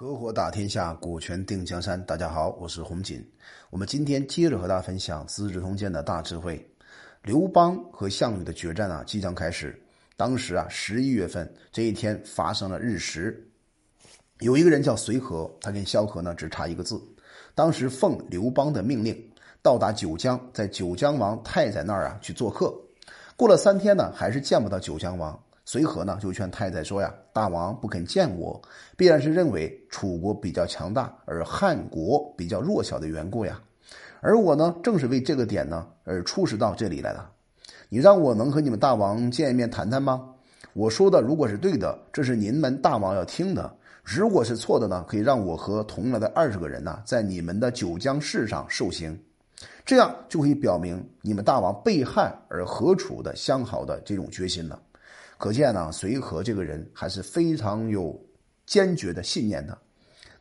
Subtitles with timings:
[0.00, 2.02] 合伙打天下，股权定江山。
[2.06, 3.22] 大家好，我是洪锦。
[3.68, 6.66] 我们今天接着和大家分享《资治通鉴》的大智慧。
[7.22, 9.78] 刘邦和项羽的决战啊，即将开始。
[10.16, 13.46] 当时啊，十一月份这一天发生了日食。
[14.38, 16.98] 有一个人叫随和，他跟萧何呢只差一个字。
[17.54, 19.14] 当时奉刘邦的命令，
[19.60, 22.74] 到达九江，在九江王太宰那儿啊去做客。
[23.36, 25.38] 过了三天呢，还是见不到九江王。
[25.64, 28.60] 随和呢就劝太宰说呀：“大王不肯见我，
[28.96, 33.60] 必然是认为楚国比较强大，而汉国比较弱小的缘故呀。
[34.20, 37.24] 而我呢，正是为这个点呢而出使到这里来的。
[37.88, 40.34] 你让我能和你们大王见一面谈谈吗？
[40.72, 43.70] 我说的如果是对的，这是您们大王要听的；
[44.04, 49.18] 如果是错的呢，可以让我和同来的二十个人呢，在你们的九江市上受刑，
[49.84, 54.80] 这样就可以表明你们大王背汉而和楚的相好的这种决心了。”
[55.40, 58.14] 可见呢，随和这个人还是非常有
[58.66, 59.76] 坚决的信念的。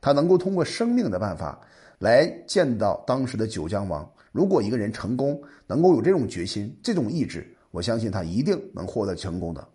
[0.01, 1.57] 他能够通过生命的办法
[1.99, 4.05] 来见到当时的九江王。
[4.33, 9.65] 如果一个人成功，能够有这种决心、这种意志，我相信他一定能获得成功的。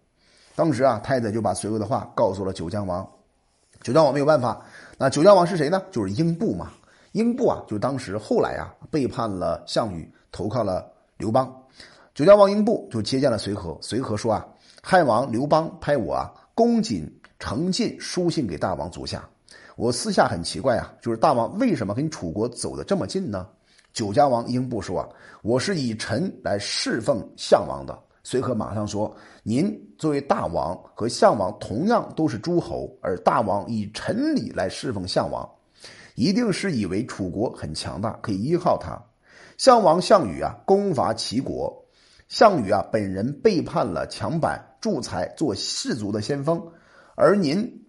[0.54, 3.10] 当时啊，太子就把随和的话告诉了九江王。
[3.80, 4.62] 九江王没有办法。
[4.98, 5.82] 那九江王是谁呢？
[5.90, 6.70] 就是英布嘛。
[7.12, 11.50] 英布啊，就当时后来啊背叛了项羽，投靠了刘邦。
[12.14, 13.78] 九江王英布就接见了随和。
[13.80, 14.46] 随和说啊。
[14.86, 19.27] 汉王刘邦派我啊，恭谨呈进书信给大王足下。
[19.77, 23.48] 我私下很奇怪啊，就是大王为什么跟楚国走得这么近呢？
[23.94, 25.08] 九江王英布说啊，
[25.40, 27.98] 我是以臣来侍奉项王的。
[28.22, 29.10] 随和马上说，
[29.42, 35.48] 您作为大王和项王同样都是诸侯，而大王以臣礼来侍奉项王，
[36.14, 39.02] 一定是以为楚国很强大，可以依靠他。
[39.56, 41.74] 项王项羽啊，攻伐齐国。
[42.34, 46.60] 项羽啊，本人背叛了强板，助才做士卒的先锋，
[47.14, 47.86] 而您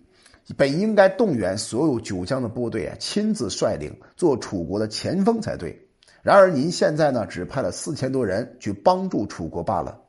[0.56, 5.90] 本应该动员所有九江的部队啊，亲自率领做楚国的前锋才对。
[6.22, 10.00] 然而您现在呢，只派了四千多人去帮助楚国罢了。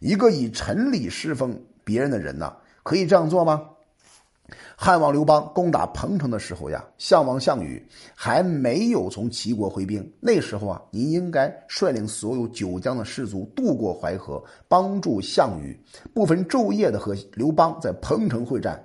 [0.00, 3.70] 一个以臣礼侍奉别人的人呢，可以这样做吗？
[4.78, 7.82] 汉王刘邦攻打彭城的时候呀，项王项羽
[8.14, 10.06] 还没有从齐国回兵。
[10.20, 15.74] 那时候啊，您应该率领所有九江的士卒渡过淮河，帮助项羽
[16.12, 18.78] 不分昼夜的和刘邦在彭城会战。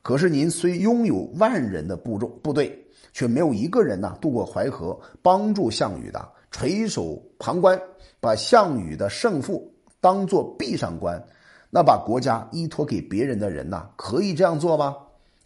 [0.00, 2.74] 可是您虽拥有万人的部众部队，
[3.12, 7.78] 却没有一个人呐渡过淮河帮助项羽的，垂手旁观，
[8.20, 9.70] 把项羽的胜负
[10.00, 11.22] 当作壁上观。
[11.68, 14.96] 那把国家依托给别人的人呐，可以这样做吗？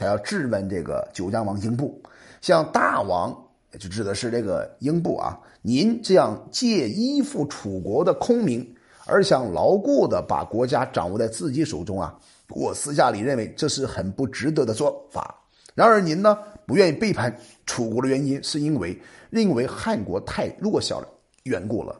[0.01, 2.01] 他要质问这个九江王英布，
[2.41, 3.31] 像大王
[3.79, 8.67] 就指的是这个英布啊，您这样借依附楚国的空名，
[9.05, 12.19] 而想牢固的把国家掌握在自己手中啊，
[12.49, 15.37] 我私下里认为这是很不值得的做法。
[15.75, 21.07] 然而您呢，不愿意背叛楚国的原因，是因为认为汉国太弱小了
[21.43, 21.95] 缘故了。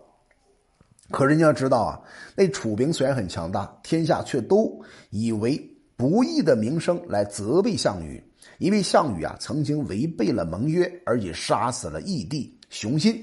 [1.11, 2.01] 可人家知道啊，
[2.35, 4.81] 那楚兵虽然很强大，天下却都
[5.11, 5.70] 以为。
[6.01, 8.25] 不义的名声来责备项羽，
[8.57, 13.23] 因为项羽啊曾经违背了盟约，而且杀死了义帝熊心。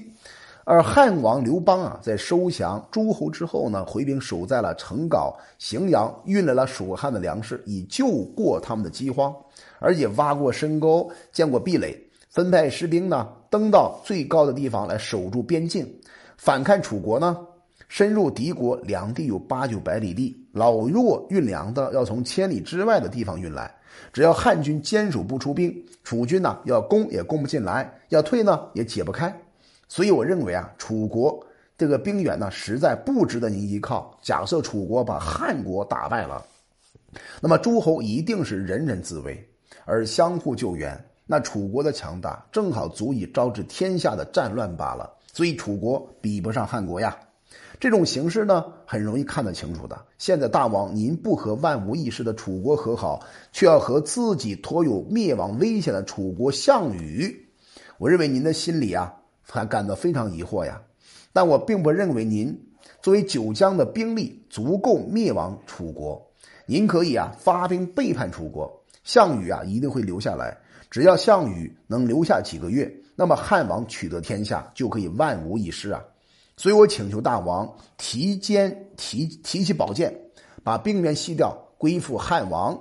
[0.62, 8.06] 而汉王刘邦啊在收降诸侯之后呢，回兵守在了成皋、荥阳，运来了蜀汉的粮食，以救
[8.36, 9.34] 过他们的饥荒，
[9.80, 12.00] 而且挖过深沟，建过壁垒，
[12.30, 15.92] 分派士兵呢登到最高的地方来守住边境，
[16.36, 17.36] 反看楚国呢。
[17.88, 23.74] 深入敌国两地有八九百里地，老弱运粮的要从千里之外的地方运来。
[24.12, 29.34] 只要汉军坚守不出兵，楚军呢要攻也攻不进来，要退呢也解不开。
[29.88, 31.42] 所以我认为啊，楚国
[31.76, 34.16] 这个兵源呢实在不值得您依靠。
[34.22, 36.44] 假设楚国把汉国打败了，
[37.40, 39.48] 那么诸侯一定是人人自危
[39.84, 41.02] 而相互救援。
[41.26, 45.12] 那楚国的强大正好足以招致天下的战乱罢了。
[45.32, 47.16] 所以楚国比不上汉国呀。
[47.80, 50.00] 这种形式呢，很容易看得清楚的。
[50.18, 57.48] 现在大王您不和万无一失的楚国和好，却要和自己托有灭亡危险的楚国项羽，
[57.98, 60.80] 我认为您的心里啊，还感到非常疑惑呀。
[61.32, 62.58] 但我并不认为您
[63.00, 66.20] 作为九江的兵力足够灭亡楚国。
[66.66, 68.70] 您可以啊发兵背叛楚国，
[69.04, 70.58] 项羽啊一定会留下来。
[70.90, 76.02] 只要项羽能留下几个月，那么汉王取得天下就可以万无一失啊。
[76.58, 80.12] 所以我请求大王提肩提提起宝剑，
[80.64, 82.76] 把兵源西调，归附汉王，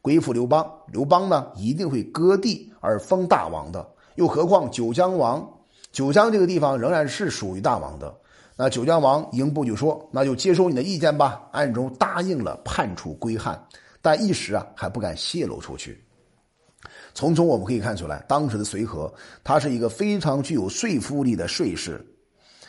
[0.00, 0.64] 归附刘邦。
[0.92, 3.84] 刘邦呢，一定会割地而封大王的。
[4.14, 5.44] 又何况九江王，
[5.90, 8.14] 九江这个地方仍然是属于大王的。
[8.56, 13.60] 那九江王英布就说：“那就接受你的意见吧。”暗中答应了叛楚归汉，
[14.00, 16.00] 但一时啊还不敢泄露出去。
[17.12, 19.12] 从中我们可以看出来，当时的随和
[19.42, 22.00] 他是一个非常具有说服力的说士，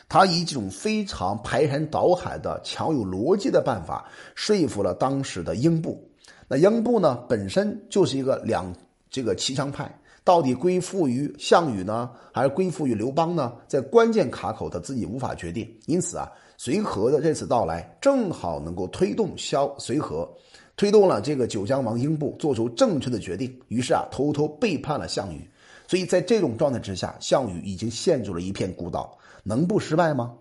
[0.08, 6.02] 他以这种非常排山倒海的、强有逻辑的办法说服了当时的英布。
[6.48, 8.74] 那英布呢，本身就是一个两
[9.10, 9.94] 这个骑墙派，
[10.24, 13.52] 到底归附于项羽呢，还是归附于刘邦呢？
[13.66, 15.70] 在关键卡口，他自己无法决定。
[15.84, 20.26] 因此啊，随和的这次到来，正好能够推动萧随和。
[20.74, 25.46] 推动了这个九江王英布做出正确的决定，于是啊，偷偷背叛了项羽。
[25.86, 30.34] 所以在这种状态之下，项羽已经陷入了一片孤岛，能不失败吗？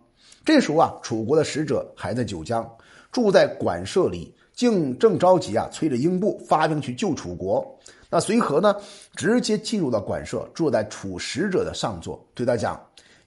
[0.44, 2.70] 这时候啊，楚国的使者还在九江，
[3.10, 7.66] 住在馆舍里，竟正着急啊，催着英布发兵去救楚国。
[8.10, 8.76] 那随和呢，
[9.16, 12.78] 直接进入到馆舍，坐在楚使者的上座，对他讲：“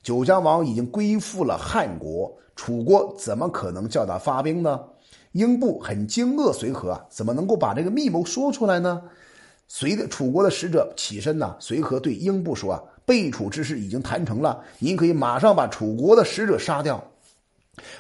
[0.03, 4.81] 九江王已经归附了汉国，楚国怎么可能叫他发兵呢？”
[5.33, 9.01] 英布很惊愕，随和啊，怎么能够把这个密谋说出来呢？
[9.73, 17.01] 随着楚国的使者起身呢，随和对英布说：“啊，备楚之事已经谈成了，您可以马上把楚国的使者杀掉，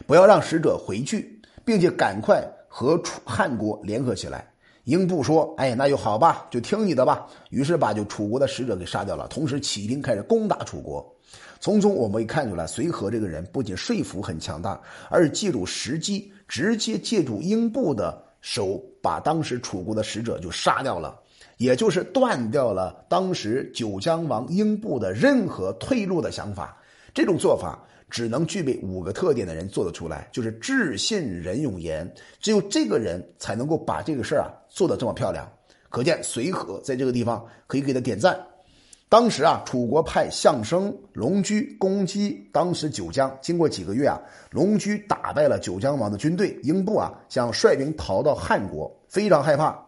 [0.05, 4.45] 不要让使者回去，并且赶快和楚汉国联合起来。”
[4.83, 11.09] 英布说：“哎，那就好吧，就听你的吧。”于是把就楚国的使者给杀掉了，同时起兵开始攻打楚国。
[11.61, 21.17] 从中我们可以看出来，随和这个人不仅说服很强大，而且借助时机，直接借助英布的手，把当时楚国的使者就杀掉了，
[21.61, 26.75] 也就是断掉了当时九江王英布的任何退路的想法。
[27.12, 27.79] 这种做法
[28.09, 32.11] 只能具备五个特点的人做得出来，就是智信任用言，
[32.41, 35.47] 只有这个人才能够把这个事儿啊做得这么漂亮。
[35.91, 38.41] 可见随和在这个地方可以给他点赞。
[39.11, 43.31] 当时啊，楚国派相生、龙驹攻击当时九江。
[43.43, 44.17] 经过几个月啊，
[44.51, 46.59] 龙驹打败了九江王的军队。
[46.62, 49.79] 英布啊，想率兵逃到汉国，非常害怕，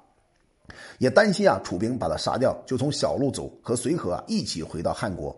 [0.98, 5.36] 也担心啊，楚兵把他杀掉，就从小路走，和随和啊一起回到汉国，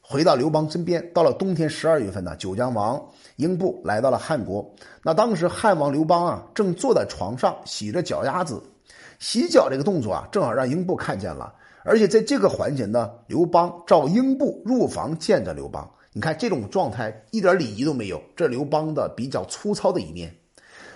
[0.00, 1.06] 回到刘邦身边。
[1.12, 3.00] 到了冬天十二月份呢，九江王
[3.36, 4.68] 英布来到了汉国。
[5.02, 8.62] 那当时汉王刘邦啊，正坐在床上洗着脚丫子，
[9.18, 11.54] 洗脚这个动作啊，正好让英布看见了。
[11.84, 15.88] 而且在这个环节呢，刘邦召英布入房见着刘邦。
[16.12, 20.34] 你看这种状态一点礼仪都没有，这刘邦的比较粗糙的一面。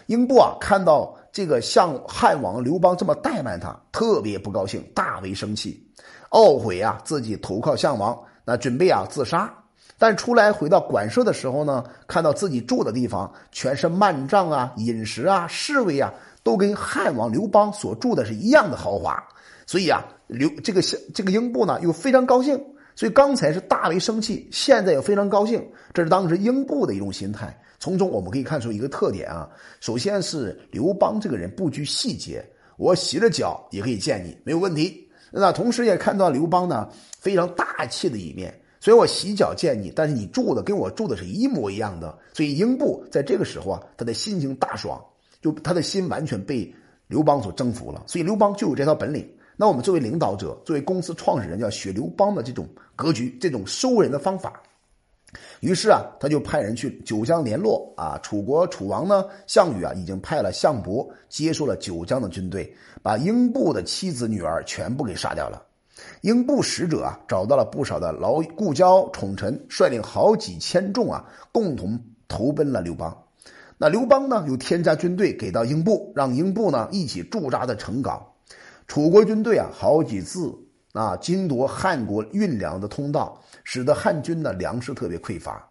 [0.07, 5.83] 英布啊，看到这个像汉王刘邦这么怠慢他，特别不高兴，大为生气，
[6.31, 9.53] 懊悔啊自己投靠项王，那准备啊自杀。
[9.99, 16.13] 但出来回到馆舍的时候呢，看到自己住的地方全是幔帐啊、饮食啊、侍卫啊，
[16.43, 19.23] 都跟汉王刘邦所住的是一样的豪华。
[19.65, 20.83] 所以啊，刘这个
[21.15, 22.61] 这个英布呢又非常高兴，
[22.95, 27.57] 所以刚才是大为生气，现在又非常高兴，这是当时英布的一种心态。
[27.83, 29.51] 从中我们可以看出一个特点啊，
[29.81, 32.41] 首先是刘邦这个人不拘细节，
[32.77, 35.05] 我洗了脚也可以见你，没有问题。
[35.33, 36.89] 那同时也看到刘邦呢
[37.19, 45.05] 非常大气的一面，所以我洗脚见你，但是你住的跟我住的是一模一样的，所以英布在这个时候啊，他的心情大爽，
[45.41, 46.73] 就他的心完全被
[47.09, 49.29] 刘邦所征服了，所以刘邦就有这套本领。
[49.57, 52.65] 那我们作为领导者，作为公司创始人，要学刘邦的这种
[52.95, 54.63] 格局，这种收人的方法。
[55.61, 65.63] 于是啊，他就派人去九江联络啊，楚国楚王呢，项羽啊，已经派了项伯接收了九江的军队，把英布的妻子女儿全部给杀掉了。
[66.23, 73.17] 英布使者啊，找到了不少的老故交宠臣，率领好几千众啊，共同投奔了刘邦。
[73.79, 78.23] 那刘邦呢，又添加军队给到英布，让英布呢一起驻扎在城港。
[78.87, 80.53] 楚国军队啊，好几次
[80.93, 85.67] 啊侵夺汉国运粮的通道，使得汉军的粮食特别匮乏。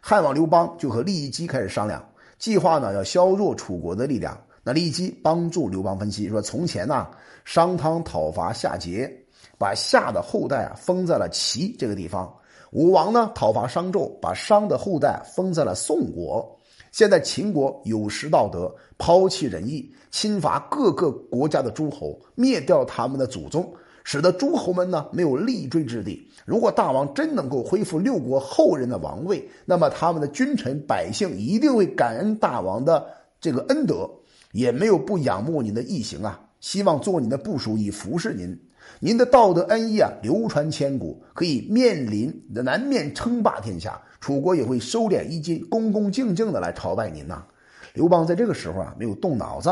[0.00, 2.06] 汉王刘邦就和利基开始商量，
[2.38, 4.38] 计划呢要削弱楚国的力量。
[4.62, 7.06] 那利基帮助刘邦分析说：从前呢，
[7.44, 9.10] 商汤讨伐夏桀，
[9.56, 12.28] 把夏的后代啊封在了齐这个地方；
[12.72, 16.54] 武王呢讨伐商纣，把商的后代封在了宋国。
[16.92, 23.72] 现在秦国有失道德，抛弃仁义，侵伐各个国家的诸侯，灭掉他们的祖宗，
[24.10, 26.26] 使得诸侯们呢没有立锥之地。
[26.46, 33.06] 如果大王真能够恢复六国后人的王位，那么他们的君臣百姓一定会感恩大王的
[33.38, 34.08] 这个恩德，
[34.52, 36.40] 也没有不仰慕您的义行啊！
[36.58, 38.58] 希望做您的部属，以服侍您。
[38.98, 44.00] 您的道德恩义啊，流传千古，可以面临南面称霸天下。
[44.22, 47.44] 楚国也会收敛一襟，恭恭敬敬的来朝拜您呐。
[47.92, 49.68] 刘邦在这个时候啊，没有动脑子，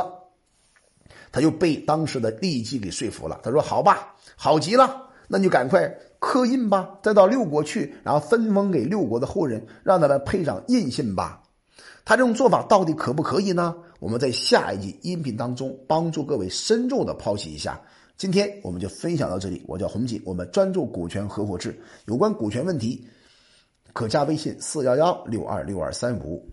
[1.37, 3.39] 他就被当时的利姬给说服了。
[3.43, 5.87] 他说：“好吧，好极了，那你就赶快
[6.19, 11.43] 刻印吧，再到六国去，然后分封给六国的后人，让他们配上印信吧。”
[12.07, 13.77] 他这种做法到底可不可以呢？
[14.01, 17.79] 我们在下一集音频当中帮助各位深入的剖析一下。
[18.17, 23.07] 今天我们就分享到这里，我叫洪锦，我们专注股权合伙制，有关股权问题，
[23.93, 26.49] 可加微信四幺幺六二六二三五。